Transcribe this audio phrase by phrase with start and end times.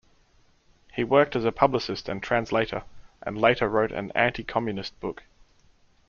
[0.95, 2.85] He worked as a publicist and translator
[3.21, 5.21] and later wrote an anti-communist book.